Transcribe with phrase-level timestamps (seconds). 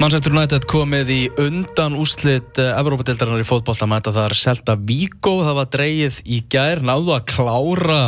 [0.00, 5.58] Manchester United komið í undan úslit Evrópadeildarinnar í fótboll að mæta þar Selta Víkó, það
[5.58, 7.98] var dreyið í gær, náðu að klára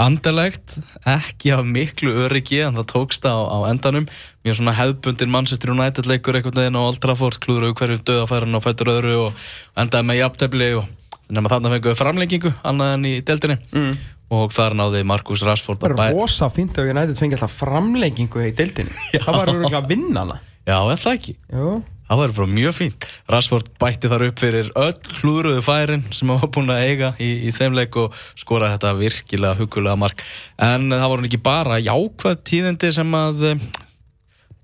[0.00, 4.06] andalegt, ekki af miklu öryggi en það tókst á, á endanum.
[4.40, 8.56] Mjög svona hefðbundin Manchester United leikur einhvern veginn á Old Trafford, klúður auðvitað hverjum döðafæran
[8.56, 9.44] á fættur öðru og
[9.84, 10.88] endaði með jafntefni og
[11.28, 13.58] þannig að þarna fenguðu framlengingu annað enn í deildinni.
[13.76, 13.92] Mm.
[14.32, 16.00] og þar náði Markus Rashford að bæ...
[16.00, 18.96] Það var rosa fint að United fengi alltaf framlengingu í deildinni,
[19.28, 21.36] það var öruglega að vinna hana Já, er það ekki?
[21.52, 21.72] Jú.
[22.04, 23.06] Það var bara mjög fínt.
[23.32, 27.52] Rashford bætti þar upp fyrir öll hlúðröðu færin sem var búin að eiga í, í
[27.56, 30.20] þeim leik og skora þetta virkilega hugulega mark.
[30.60, 33.64] En það voru ekki bara jákvæð tíðindi sem að eh,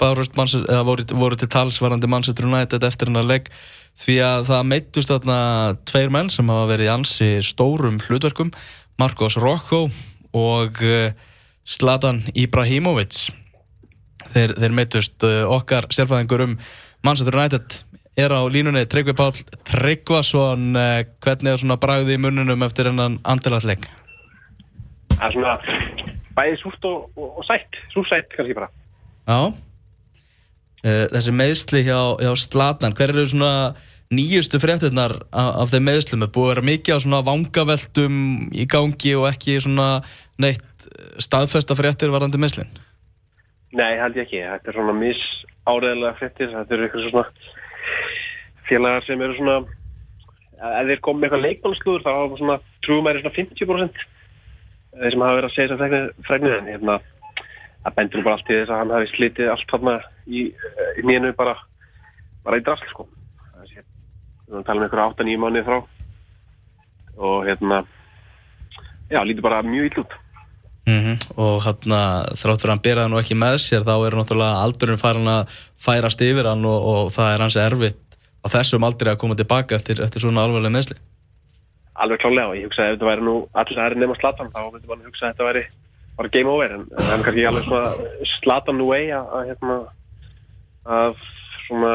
[0.04, 3.48] voru, voru til talsvarandi Manchester United eftir hennar leik
[4.00, 5.40] því að það meittust þarna
[5.88, 8.52] tveir menn sem hafa verið í ansi stórum hlutverkum
[9.00, 9.86] Marcos Rocco
[10.36, 10.84] og
[11.64, 13.30] Zlatan eh, Ibrahimovic
[14.34, 16.58] þeir, þeir meitust uh, okkar sérfæðingur um
[17.06, 17.80] Manchester United
[18.20, 19.32] er á línunni Tryggvi Pál
[19.68, 23.88] Tryggvason uh, hvernig er svona bragði í mununum eftir hennan andilaðsleik?
[25.14, 25.56] Það er svona
[26.36, 28.70] bæði súrt og, og, og sætt súrsætt kannski bara
[29.28, 33.54] Já uh, Þessi meðsli hjá, hjá Slatan hver eru svona
[34.10, 38.14] nýjustu fréttinnar af, af þeim meðslum er búið að vera mikið á svona vangaveltum
[38.50, 40.00] í gangi og ekki svona
[40.42, 40.88] neitt
[41.22, 42.72] staðfesta fréttir varandi meðslinn?
[43.78, 44.40] Nei, held ég ekki.
[44.42, 45.20] Þetta er svona mis
[45.70, 46.50] áreðilega frettir.
[46.54, 47.26] Þetta eru eitthvað svona
[48.70, 49.60] félagar sem eru svona
[50.60, 54.02] ef þeir komið með eitthvað leikmannslúður þá hafa svona trúum er svona 50%
[54.90, 56.96] þeir sem hafa verið að segja þess að fregnu en hérna
[57.80, 59.94] að bendur bara allt í þess að hann hafi slitið allt þarna
[60.26, 60.42] í,
[61.00, 61.56] í nýjanu bara
[62.44, 63.06] bara í drasl sko.
[64.50, 65.78] Við talum um einhverja 8-9 mánuði frá
[67.20, 67.80] og hérna
[69.10, 70.16] já, lítið bara mjög íll út.
[70.90, 71.16] Mm -hmm.
[71.44, 71.96] og hann
[72.40, 75.42] þráttur hann byrjaði nú ekki með sér þá er náttúrulega aldurinn farin að
[75.78, 79.76] færast yfir hann og, og það er hans erfitt á þessum aldri að koma tilbaka
[79.76, 80.96] eftir, eftir svona alveglega meðsli
[82.00, 84.60] Alveg klálega og ég hugsaði ef þetta væri nú allir það er nema Slatan þá
[84.72, 85.64] myndi mann hugsa að þetta væri
[86.16, 87.90] bara game over en það er kannski alveg svona
[88.38, 89.76] Slatan nú way að, að hérna
[91.00, 91.20] að
[91.66, 91.92] svona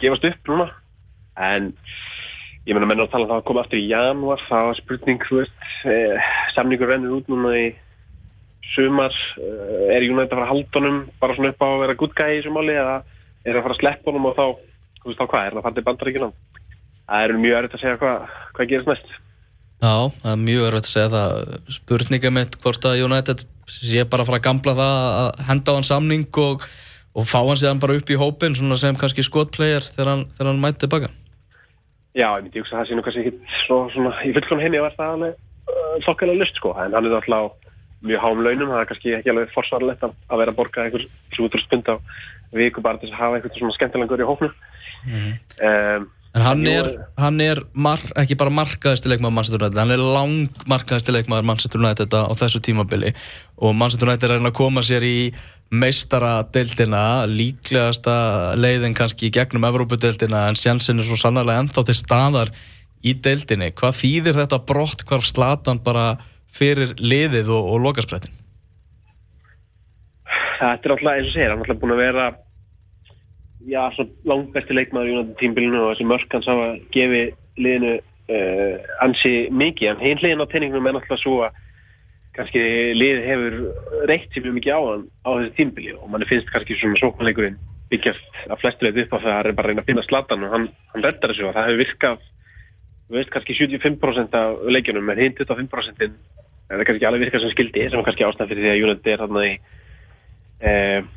[0.00, 0.70] gefast upp núna
[1.36, 1.72] en
[2.64, 5.24] ég menna menna að tala um það að koma aftur í janúar það var spurning,
[5.28, 7.66] þú veist eh, samningur rennur út núna í
[8.74, 11.98] sumar, eh, er United að fara að halda honum bara svona upp á að vera
[12.00, 12.96] good guy í þessu máli eða
[13.44, 14.46] er það að fara að sleppa honum og þá,
[15.02, 16.30] þú veist þá hvað, er það að fara til bandaríkina
[17.04, 19.12] það er mjög örfitt að segja hvað hvað gerist næst.
[19.84, 21.58] Já, það er mjög örfitt að segja það.
[21.76, 23.44] Spurninga mitt hvort að United
[23.74, 26.64] sé bara að fara að gamla það að henda á hann samning og,
[27.14, 30.84] og fá hann séðan bara upp í hópin sem kannski skotplayer þegar hann, hann mæti
[30.84, 31.12] tilbaka
[32.14, 34.86] Já, ég myndi að það sé nú kannski ekki svo, svona, í fullkona henni að
[34.86, 35.38] verða alveg
[35.72, 37.56] uh, þokkalega lust sko, en hann er alltaf
[38.04, 41.70] mjög hám launum, það er kannski ekki alveg forsvarlegt að vera að borga einhver 700
[41.72, 41.96] pund á
[42.54, 45.32] viku bara til að hafa einhvern svona skemmtilegur í hóknu mm.
[45.68, 50.00] um, En hann er, hann er mar, ekki bara markaðist leikmaður Manchester United, hann er
[50.02, 53.12] lang markaðist leikmaður Manchester United á þessu tímabili
[53.62, 55.30] og Manchester United er að koma sér í
[55.74, 58.16] meistaradeildina, líklegasta
[58.58, 62.50] leiðin kannski gegnum Evrópadeildina en sjansinn er svo sannarlega ennþá til staðar
[63.04, 63.70] í deildinni.
[63.78, 66.16] Hvað þýðir þetta brott hvar slatan bara
[66.50, 68.34] fyrir liðið og, og lokasprættin?
[70.58, 72.26] Þetta er alltaf eins og segir, hann er alltaf búin að vera
[73.68, 73.82] já,
[74.28, 79.34] langt besti leikmaður í United tímbilinu og þessi mörk hans hafa gefið liðinu uh, ansi
[79.50, 81.60] mikið, en hinn liðin á teiningnum er náttúrulega svo að
[82.34, 82.62] kannski
[82.98, 83.56] liðið hefur
[84.10, 87.60] reitt sér mjög mikið á hann á þessi tímbili og mann finnst kannski svona sóknleikurinn
[87.92, 90.64] byggjast að flesturlega upp á það að bara að reyna að finna slatan og hann,
[90.94, 91.46] hann reddar þessu.
[91.48, 92.24] Og það hefur virkað
[93.10, 96.14] við veist kannski 75% af leikjunum en hinn 25% er
[96.72, 99.44] það kannski alveg virkað sem skildi sem kannski ástæð fyrir því að United er þarna
[99.44, 99.52] í
[100.64, 101.10] eh,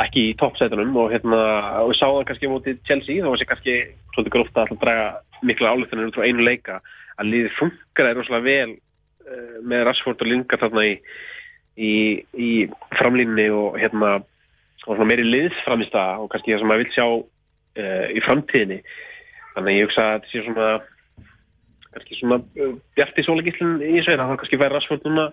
[0.00, 1.40] ekki í toppsætunum og hérna
[1.82, 3.74] og við sáðum kannski mútið Chelsea þá var sér kannski
[4.14, 5.06] svolítið gróft að draga
[5.44, 6.80] mikla álöfðunir út frá einu leika.
[7.20, 10.94] Að liðið funkar er rosalega vel uh, með Rashford og Lingard þarna í,
[11.76, 11.94] í,
[12.32, 12.50] í
[12.98, 14.14] framlínni og hérna
[14.90, 18.80] og meiri liðsframist að og kannski það sem maður vil sjá uh, í framtíðinni.
[19.52, 20.70] Þannig ég hugsa að þetta sé svona
[21.92, 25.28] kannski svona uh, bjarti sólegíslinn í þessu en það kannski væri Rashford núna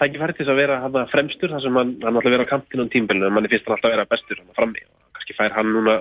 [0.00, 2.92] tækifæri til að vera hana, fremstur þar sem hann, hann alltaf vera á kantinu á
[2.92, 5.72] tímbilinu en mann er fyrst að alltaf vera bestur hann frammi og kannski fær hann
[5.76, 6.00] núna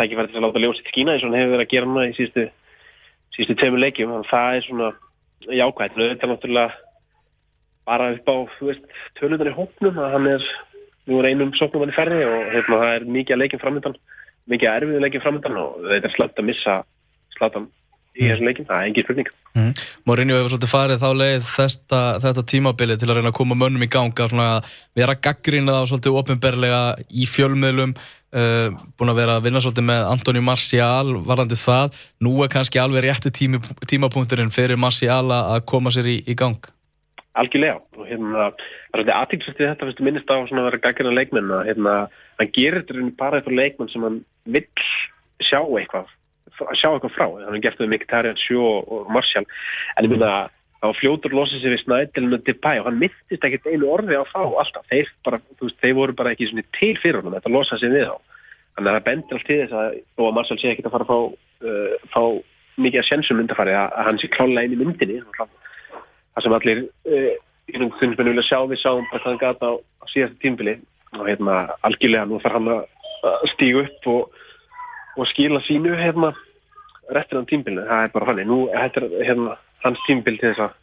[0.00, 2.16] tækifæri til að láta ljósitt skína eins og hann hefur verið að gera hann í
[2.16, 2.46] síðustu,
[3.36, 4.14] síðustu tveimur leikjum.
[4.16, 4.88] Og það er svona
[5.50, 6.70] jákvæmt og þetta er náttúrulega
[7.86, 8.36] bara upp á
[9.18, 10.48] tölutan í hóknum að hann er
[11.10, 13.96] nú er einum sóknum hann í ferri og hefna, það er mikið að leikin framöndan
[14.50, 16.76] mikið að erfiðu leikin framöndan og þetta er slæmt að missa
[17.36, 17.66] slatan
[18.12, 19.30] í þessum leikin, það er engin spurning.
[19.52, 19.70] Mm.
[20.08, 23.84] Mourinho hefur svolítið farið þá leið þetta, þetta tímabili til að reyna að koma mönnum
[23.84, 29.38] í ganga svona að vera gaggrínað á svolítið ofinberlega í fjölmiðlum uh, búin að vera
[29.38, 31.98] að vinna svolítið með Antoni Marcial varandi það.
[32.24, 36.72] Nú er kannski alveg rétti tími, tímapunkturinn fyrir Marcial að koma sér í, í gang.
[37.40, 41.14] Algjörlega og hérna, það er svolítið aðtíksvægt þetta fyrstu minnist á svona að vera gaggrina
[41.16, 41.94] leikmenn að hérna,
[42.40, 44.18] hann gerir þetta bara eitthvað leikmenn sem hann
[44.52, 44.66] vill
[45.40, 46.10] sjá eitthvað
[46.66, 49.44] að sjá eitthvað frá, hann er gert með Mkhitaryan, Sjó og Martial,
[49.96, 50.50] en ég myndi að
[50.82, 54.24] þá fljótur losið sér við Snædilin og Depay og hann myndist ekkert einu orði á
[54.32, 56.48] þá alltaf, þeir, bara, veist, þeir voru bara ekki
[56.78, 58.16] til fyrir hann, þetta losaði sér við þá.
[58.72, 61.06] Þannig að það bendir allt til þess að og að Martial sé ekkert að fara
[61.06, 61.18] að fá,
[61.68, 62.22] uh, fá
[62.82, 66.82] mikið að sjensum myndafari að, að hann sé klálega inn í myndinni það sem allir
[66.82, 67.32] uh,
[68.00, 70.78] þunnsmennu vilja sjá við sáum hvað hann gata á, á síðastu tímbili
[71.18, 74.40] og hérna algjörlega nú þarf hann að stígu upp og,
[75.20, 76.32] og skila sínu hérna
[77.12, 78.96] restin af tímbilinu, það er bara fannig nú er
[79.26, 80.78] hérna hans tímbil til þess að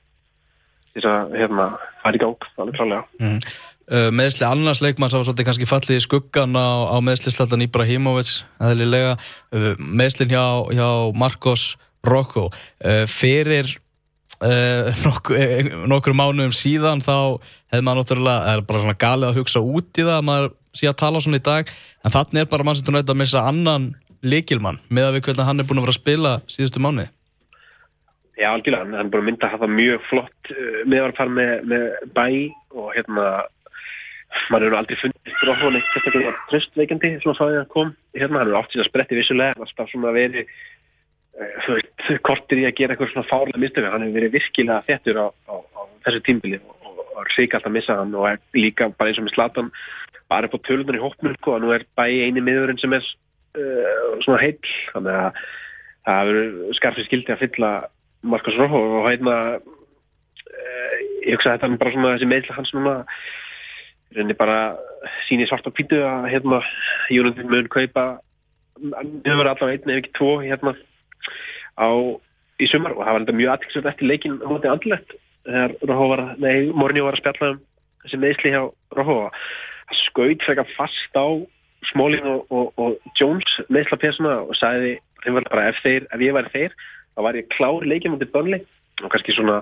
[0.96, 1.66] þess að hérna
[2.02, 3.36] það er í gang, það er klálega mm.
[3.94, 9.14] uh, meðsli annars leikmann var svolítið kannski fallið í skuggan á, á meðslislatan Ibrahimovic aðlilega,
[9.56, 11.76] uh, meðslin hjá, hjá Marcos
[12.06, 13.78] Rocco uh, fyrir
[15.04, 15.36] nokkur,
[15.92, 17.44] nokkur mánuðum síðan þá
[17.74, 20.90] hefði maður náttúrulega er bara svona galið að hugsa út í það að maður sé
[20.90, 21.74] að tala svona í dag.
[22.06, 23.90] En þannig er bara mann sem þú nætti að missa annan
[24.24, 27.10] leikilmann með að við hvernig hann er búin að vera að spila síðustu mánuði?
[28.40, 31.86] Já, algjörlega, hann er búin að mynda að hafa mjög flott uh, meðvarfar með, með
[32.16, 32.28] bæ
[32.80, 33.30] og hérna
[34.54, 37.94] maður hefur aldrei fundist ráðan eitt sérstaklega tröstveikandi svo að það kom.
[38.14, 42.68] Hérna, hann hefur oft síðan spretti vissulega alltaf svona verið uh, þú veit, kortir í
[42.70, 46.24] að gera eitthvað svona fárlega mistöfi, hann hefur verið virkilega þettur á, á, á þessu
[46.28, 49.74] tímbili og, og rík alltaf að missa hann og líka bara eins og með Slatan
[50.30, 53.06] bara upp á tölunar í og sko, nú er bæ eini miðurinn sem er
[53.56, 54.76] svona heill.
[54.94, 55.42] Þannig að
[56.06, 57.72] það hefur skarfið skildi að fylla
[58.22, 62.74] Marcos Rojo og hérna uh, ég hugsa að þetta er bara svona þessi meðl hans
[62.76, 62.96] núna.
[64.18, 64.60] Reynir bara
[65.28, 66.64] síni svart á pítu að hérna
[67.14, 68.06] Júnundin mun kaupa
[68.80, 70.74] verðum allavega einn ef ekki tvo hérna
[71.78, 71.90] á
[72.60, 72.96] í sumar.
[72.98, 75.16] Og það var enda mjög aðtilsvægt eftir leikin á móti andlegt
[75.46, 77.62] þegar Rojo var, nei, Morni var að spjalla um
[78.04, 78.62] þessi meðsli hjá
[78.98, 79.30] Rojo.
[79.90, 81.28] Það skaut frekar fast á
[81.88, 86.76] Smólin og, og, og Jones meðslapesuna og sagði bara ef þeir, ef ég væri þeir
[87.16, 88.60] þá var ég klár leikið mútið bönli
[89.04, 89.60] og kannski svona,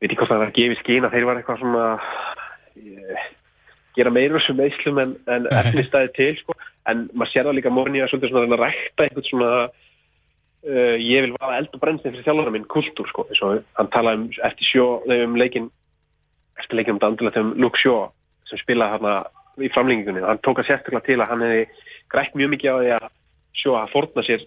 [0.00, 1.86] veit ég hvort það var að gefa í skín að þeir var eitthvað svona
[2.80, 3.24] ég,
[3.96, 6.56] gera meira sem meðslum en, en efnistæði til sko.
[6.90, 11.60] en maður sér það líka morni að svona rækta eitthvað svona uh, ég vil vaða
[11.60, 14.86] eld og brennst fyrir þjálfurna minn kultúr sko, eins og hann talaði um eftir sjó,
[15.06, 15.70] þegar um leikin
[16.60, 18.08] eftir leikin um dandilega þegar um Luke Shaw
[18.50, 19.16] sem spilaði hérna
[19.62, 20.24] í framlengingunni.
[20.24, 21.62] Hann tók að sérstaklega til að hann hefði
[22.12, 23.06] grætt mjög mikið á því að
[23.60, 24.46] sjó að forna sér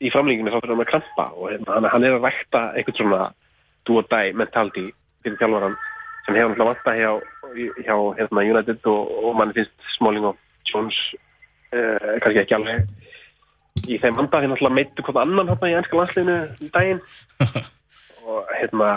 [0.00, 3.22] í framlengingunni þá fyrir hann að krampa og hérna, hann er að rækta eitthvað svona
[3.88, 4.86] do or die mentality
[5.24, 5.76] fyrir þjálfvaran
[6.24, 7.10] sem hefur náttúrulega vanta hjá,
[7.86, 10.38] hjá hérna, United og, og manni finnst Smalling og
[10.70, 10.98] Jones
[11.74, 15.98] uh, kannski ekki alveg í þeim vanda þeir náttúrulega meittu hvort annan hérna í ennska
[15.98, 17.02] landsliðinu í daginn.
[18.30, 18.90] Og hérna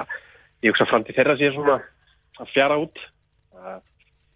[0.63, 1.77] ég hugsa fram til þeirra sér svona
[2.41, 3.00] að fjara út.
[3.55, 3.77] Uh,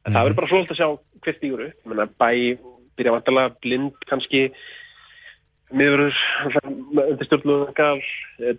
[0.07, 0.89] en það verður bara svolítið að sjá
[1.27, 1.79] hvert upp.
[1.91, 2.31] Menna bæ
[2.97, 4.43] byrja vantilega blind kannski.
[5.75, 7.99] Miður undir stjórnluðangal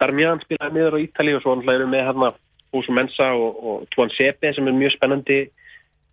[0.00, 2.34] Darmian spilaði miður á Ítali og svo erum við hérna
[2.76, 5.38] Húsum Mensa og, og Tuan Sepe sem er mjög spennandi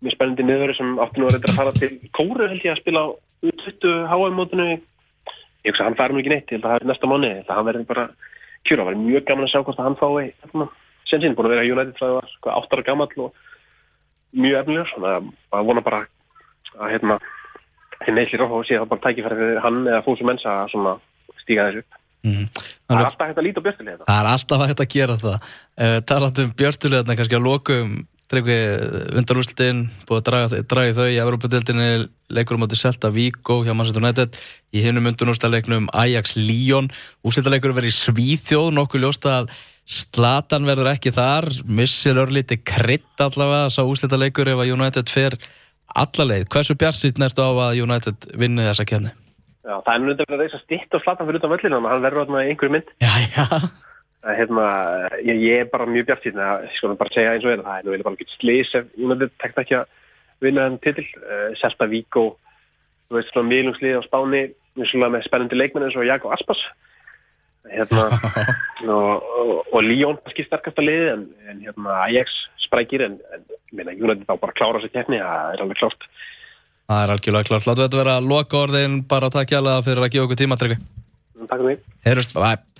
[0.00, 2.80] mjög spennandi miður sem átti nú að reyndra að fara til Kóru held ég að
[2.80, 3.08] spila á
[3.50, 7.28] uttvittu HM-mótinu ég hugsa hann fær mjög neitt, ég held að það er næsta mánu
[7.28, 8.06] ég held að hann verður bara
[8.64, 10.68] kjúra, það verður mjög gaman að sjá hvort að hann fái hérna,
[11.10, 13.42] sen sín, búin að vera United frá það var sko, áttara gammal og
[14.36, 16.00] mjög efnilegur, þannig að maður vona bara
[16.76, 17.20] að hérna
[18.04, 20.90] þeim meðlir og sé það bara tækifæri fyrir hann eða fóðsum mensa að
[21.42, 22.48] stíga þessu upp Mm.
[22.86, 24.04] Það er alltaf hægt að líta á björtulegna.
[24.08, 25.48] Það er alltaf hægt að gera það.
[25.76, 28.56] Uh, Taland um björtulegna kannski á lokum, Tryggvi
[29.20, 31.90] undanúslitin, búið að draga, draga þau í Európa-deltinni,
[32.34, 34.38] leikur um átti Selta Víkó hjá Manchester United,
[34.74, 36.88] í hinnum undanúslileiknum Ajax Lyon,
[37.22, 39.54] úsliðleikur verið í Svíþjóð, nokkuð ljósta að
[39.86, 45.36] Slatan verður ekki þar, missir örlíti krydd allavega, sá úsliðleikur ef að United fer
[45.94, 46.48] allaleið.
[46.50, 49.12] Hversu bjarsýtn ertu á að United vinni þessa kemni?
[49.66, 52.24] Já, það er nú þetta að reysa stitt og slatan fyrir utan völlinu, hann verður
[52.24, 52.90] þarna í einhverju mynd.
[53.02, 53.46] Já, já.
[54.26, 54.66] Hérna,
[55.22, 57.52] ég, ég er bara mjög bjart síðan að, ég skoðum bara að segja eins og
[57.52, 59.92] þetta, það er nú vel bara ekki slís ef United tekst ekki að
[60.42, 61.06] vinna þenn titil.
[61.22, 62.24] Uh, Selta Víkó,
[63.06, 64.42] þú veist svona miðlungslið á Spáni,
[64.74, 66.62] með spennandi leikmenn eins og Jakob Aspas.
[67.72, 68.06] Hérna,
[68.96, 73.44] og, og, og Líón kannski sterkast að liði, en, en hérna, Ajax sprækir, en, en
[73.76, 76.08] minna, United á bara klára sér tekni, það er alveg klárt.
[76.86, 77.66] Það er algjörlega klart.
[77.66, 80.78] Láttu þetta vera loka orðin bara takk hjálpa fyrir að gefa okkur tíma, Tryggvi.
[81.46, 81.84] Takk fyrir mig.
[82.06, 82.76] Heyrjumst, bæ.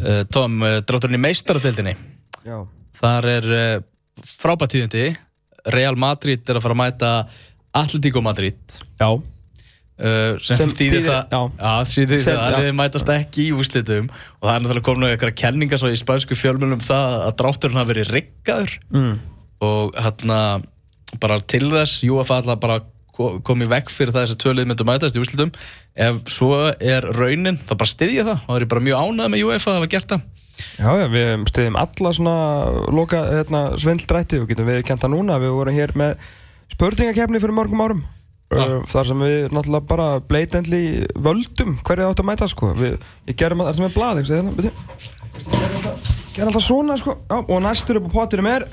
[0.00, 1.94] uh, Tom, uh, drátturinn í meistaradeildinni
[2.46, 2.58] Já.
[3.00, 3.84] Þar er uh,
[4.24, 5.06] frábært tíðindi
[5.74, 7.12] Real Madrid er að fara að mæta
[7.76, 9.08] Atletico Madrid Já.
[10.00, 14.86] Uh, sem, Sem þýðir það að þið mætast ekki í úslitum og það er náttúrulega
[14.90, 19.14] komin á eitthvað kenningar svo í spænsku fjölmjölum það að drátturinn hafi verið riggaður Mm.
[19.66, 20.40] og hérna
[21.22, 22.80] bara til þess, UEFA alltaf bara
[23.16, 25.52] ko- komið vekk fyrir það að þessi tvölið myndu mætast í úslitum
[25.96, 29.44] ef svo er raunin, þá bara styðja það og það er bara mjög ánægð með
[29.48, 30.24] UEFA að hafa gert það
[30.76, 32.34] Já, já, við stiðum alla svona
[32.96, 35.36] loka hérna, svindldrætti og getum við kent það núna.
[35.40, 36.14] Við vorum hér með
[36.72, 38.00] spurningakefni fyrir mörgum árum.
[38.46, 40.80] Uh, þar sem við náttúrulega bara blatantly
[41.18, 42.70] völdum hverju átt að mæta sko.
[42.78, 42.94] Við,
[43.26, 44.30] ég gerum er ekki?
[44.30, 44.72] Hérna, byrju.
[46.36, 47.16] Gerum alltaf svona sko.
[47.26, 48.68] Já, og næstur upp á pottinum er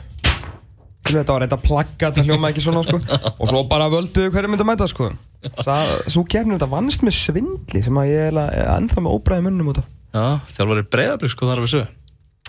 [1.04, 3.00] Þetta var reynda að plagga, þetta hljóma ekki svona sko.
[3.34, 5.10] Og svo bara völdu hverju myndi að mæta sko.
[5.58, 9.74] Það, svo kefnir þetta vannst með svindli sem að ég er ennþá með óbræði munnum
[9.74, 9.90] út af.
[10.14, 10.24] Já,
[10.56, 11.92] þjálfari breyðablík sko þar við sög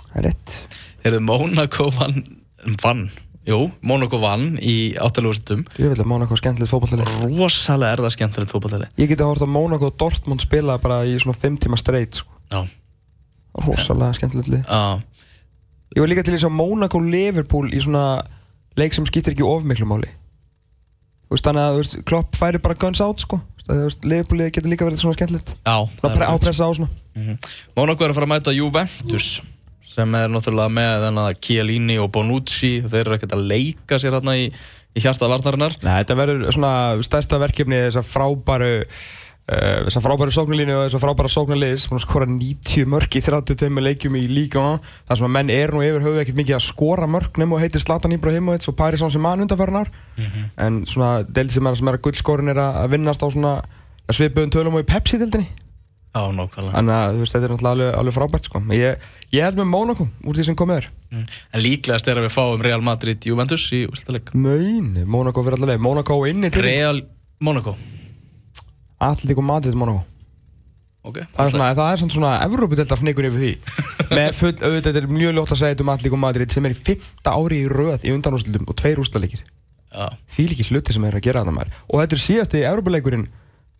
[0.05, 0.57] Það er rétt.
[1.03, 2.21] Heyrðu, Monaco vann,
[2.85, 3.07] vann
[3.45, 7.05] Jú, Monaco vann í áttalúrstum Ég vil að Monaco er skemmtilegt fótballtali
[7.37, 11.13] Rosalega er það skemmtilegt fótballtali Ég geti að horta Monaco og Dortmund spila bara í
[11.21, 12.65] svona 5 tíma straight sko.
[13.67, 14.49] Rosalega skemmtilegt
[15.95, 18.05] Ég var líka til þess að Monaco Liverpool í svona
[18.81, 20.09] leik sem skiptir ekki of miklu máli.
[21.29, 23.39] Þú veist þannig að veist, Klopp færi bara guns out sko.
[24.03, 25.53] Liverpool getur líka verið svona skemmtilegt.
[25.63, 26.91] Já Svona pre- ápressa á svona.
[27.15, 27.39] Mhm.
[27.77, 29.29] Monaco er að fara að mæta Juventus
[29.89, 32.79] sem er náttúrulega með Chiellini og Bonucci.
[32.85, 35.77] Þeir eru ekkert að leika sér hérna í, í hjarta varnarinnar.
[35.85, 36.73] Nei, þetta verður svona
[37.05, 41.87] stærsta verkefni þessar frábæru uh, þessar frábæru sóknarlínu og þessar frábæru sóknarliðs.
[41.91, 44.67] Búin að skora 90 mörg í 32 leikjum í líka.
[45.09, 47.65] Þar sem að menn er nú yfir höfu ekkert mikið að skora mörg nema og
[47.65, 49.93] heitir Zlatan Ibrahimovic og Paris Saint-Germain undanfæran ár
[50.65, 53.59] en svona deild sem er, að guldskorin er að vinnast á svona
[54.13, 55.64] svipuðum tölum og í Pepsi-deildinni
[56.15, 56.75] Já, nákvæmlega.
[56.77, 58.61] Þannig að veist, þetta er náttúrulega alveg, alveg frábært sko.
[58.71, 60.89] ég, ég held með Monaco úr því sem komið er.
[61.11, 61.25] Mm.
[61.51, 65.83] En líklegast er að við fáum Real Madrid Juventus í úrslutaleg Mæni, Monaco fyrir allaveg
[65.83, 67.03] Monaco inni til Real
[67.43, 67.75] Monaco
[69.03, 70.05] Atletico Madrid Monaco
[71.05, 73.51] Ok, Það er svona, það er svona, svona Evrópudelta fnikur yfir því.
[74.17, 76.73] Með full, auðvitað, þetta er mjög ljótt að segja þetta um Atletico Madrid sem er
[76.73, 79.43] í fymta ári í röð í undanúrslutum og tveir úrslaleikir
[79.95, 81.75] Já, því líki hluti sem er að gera þarna maður.
[81.91, 83.27] Og þetta er síðasti Evrópuleikurinn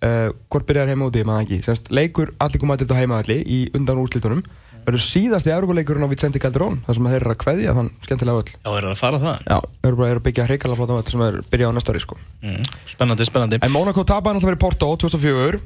[0.05, 1.59] uh, hvort byrjar heima úti, maður ekki.
[1.67, 4.45] Semst, leikur Atletico Madrid á heimaðalli í undanúrslutunum
[4.85, 8.51] verður síðasti Evrópuleikurinn á Vicente Calderón þar sem þeir eru að kveðja þann skemmtilega öll
[8.53, 11.23] já, er að fara það Já, Evrópa eru að byggja hrikalega flott á öll sem
[11.25, 12.19] er byrjað á næsta ári sko.
[12.45, 12.67] Mm.
[12.93, 13.61] Spennandi, spennandi.
[13.65, 15.63] En Monaco tapaði náttúrulega verið Porto 2004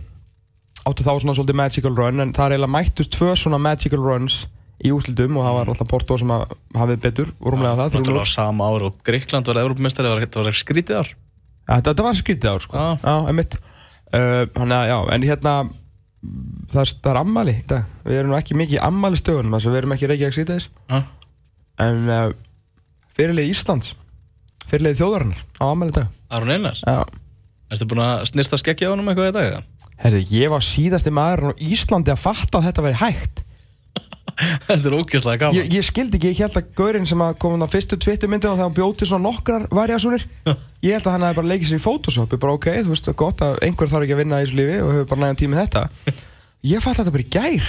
[0.89, 4.39] áttu þá svona svolítið magical run en það er eiginlega mættust tvö svona magical runs
[4.87, 6.31] í úslitum og það var alltaf Porto sem
[6.79, 8.31] hafið betur og rúmlega það þrjú Náttúrulega núll.
[8.31, 11.11] á sama ár og Gríkland var Evrópumestari það var, það var skrítið ár.
[11.11, 12.79] Ja, Þetta þetta var skrítið ár sko.
[12.79, 12.87] Já.
[13.03, 13.17] Já,
[14.13, 15.55] Þannig að já, en hérna
[16.73, 17.95] það er, það er ammali í dag.
[18.07, 21.01] Við erum ekki mikið í ammali stöðunum þess við erum ekki reykja ekki síðan Já.
[21.79, 22.29] En uh,
[23.15, 23.95] fyrirlið Íslands
[24.69, 26.15] fyrirlið þjóðarinnar á ammali í dag.
[26.35, 27.03] Aron Einars, Já.
[27.69, 29.89] Erstu búin að snirsta skeggja á honum eitthvað í dag?
[30.01, 33.43] Herri, ég var síðasti maður á Íslandi að fatta að þetta væri hægt
[34.39, 35.57] Þetta er ógjörslega gaman.
[35.59, 38.69] Ég, ég skildi ekki, ég held að gaurinn sem kom á fyrstu tvittu myndina þegar
[38.69, 40.23] hann bjóti svona nokkrar variasúnir
[40.87, 42.35] Ég held að hann hefði bara leikið sér í Photoshop.
[42.37, 44.77] Ég bara ok, þú veist, gott að einhver þarf ekki að vinna í þessu lífi
[44.85, 45.83] og hefur bara nægum tími þetta.
[46.73, 47.67] Ég fatt þetta bara í gær.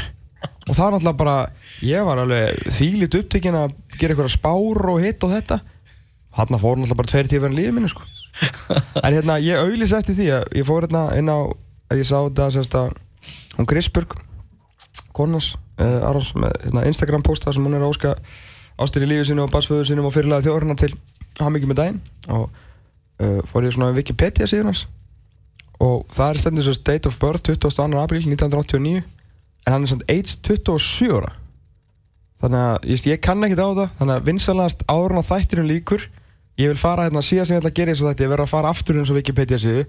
[0.69, 1.35] Og það er náttúrulega bara,
[1.83, 5.57] ég var alveg þýlit upptekinn að gera einhverja spár og hitt og þetta.
[6.38, 8.05] Hann fór náttúrulega bara tveir tífur en lífið minni sko.
[9.03, 11.39] En hérna, ég auðlis eftir því að ég fór hérna inn á,
[11.97, 12.93] ég sá þetta semst að
[13.57, 14.13] hún Grisburg
[15.17, 18.15] konans Arons með hérna, Instagram posta sem hún er að óska
[18.79, 20.93] ástir í lífi sinu og basföðu sinum og fyrirlega þjóðurna til
[21.39, 22.00] hamingi með daginn
[22.31, 24.86] og uh, fór ég svona á Wikipedia síðan hans
[25.79, 28.00] og það er stendur svo date of birth 22.
[28.00, 31.33] apríl 1989 en hann er samt age 27 ára
[32.39, 36.05] þannig að ég, ég kann ekkert á það þannig að vinsalast en að þættinum líkur
[36.59, 38.53] ég vil fara hérna síðan sem ég ætla að gera og þetta ég verður að
[38.53, 39.86] fara aftur eins og Wikipedia síðu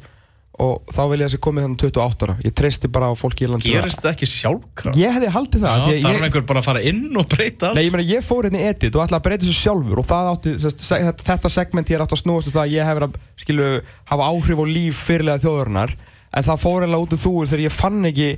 [0.61, 2.35] og þá vil ég að þessi komið þannig 28 ára.
[2.45, 4.99] Ég treysti bara á fólki í landi Gerist þetta ekki sjálfkraf?
[5.01, 7.87] ég hefði haldið það Já, þarf einhver bara að fara inn og breyta Nei, allt
[7.87, 10.31] ég meina, ég fór hérna í edit og ætlaði að breyta þessu sjálfur og það
[10.35, 13.07] átti, sest, þetta, þetta segment ég er átti að snúast um það að ég hefur
[13.09, 13.69] að, skilu,
[14.13, 15.97] hafa áhrif á líf fyrirlega þjóðurinnar
[16.31, 18.31] en það fór eiginlega út úr þúur þegar ég fann ekki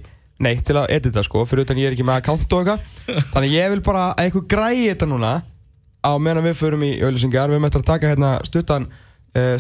[0.43, 3.27] neitt til að edita, sko, fyrir utan ég er ekki með account og eitthvað.
[3.35, 5.33] Þannig ég vil bara að eitthvað græði þetta núna
[6.03, 8.89] á meðan við förum í auðlýsingar við möttum að taka hérna stuttan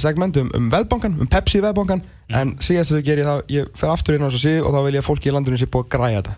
[0.02, 2.02] segment um, um veðbankan, um Pepsi veðbankan
[2.32, 4.80] en síðast þegar ger ég það, ég fer aftur inn á þessu síðu og þá
[4.86, 6.34] vil ég að fólki í landinu sé búið að græja þetta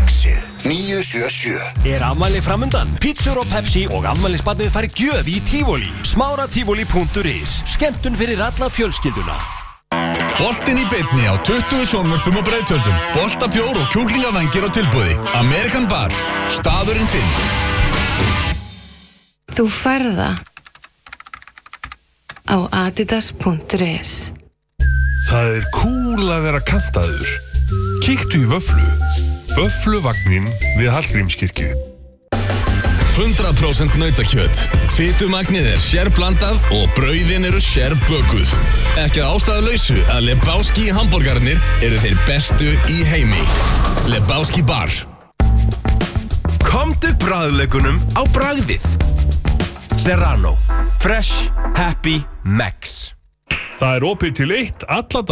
[0.00, 2.90] Exið 977 Er ammali framundan?
[3.00, 5.88] Pítsur og Pepsi og ammælisbarnið fær gjöf í Tífóli.
[6.08, 9.38] Smáratífóli.is Skemmtun fyrir alla fjölskylduna.
[10.40, 13.00] Boltinn í bytni á 20 sjónvörpum og breyðtöldum.
[13.16, 15.16] Boltabjór og kjúklingavengir á tilbúði.
[15.36, 16.14] Amerikan Bar.
[16.52, 17.34] Staðurinn þinn.
[19.56, 20.30] Þú færða
[22.50, 24.32] á adidas.is
[25.30, 27.28] Það er cool að vera kantaður.
[28.02, 28.86] Kíktu í vöflu.
[29.54, 31.68] Vöfluvagnin við Hallgrímskirkju.
[33.20, 34.62] 100% nautakjöt.
[34.96, 38.54] Fytumagnið er sérblandað og brauðin eru sérbökuð.
[39.04, 43.44] Ekki að ástæða lausu að Lebowski hambúrgarnir eru þeir bestu í heimi.
[44.10, 44.90] Lebowski bar.
[46.64, 48.88] Komdu bræðleikunum á bragðið.
[50.00, 50.56] Serrano.
[50.98, 51.50] Fresh.
[51.76, 52.22] Happy.
[52.44, 53.12] Max.
[53.80, 55.22] Það er opið til eitt alla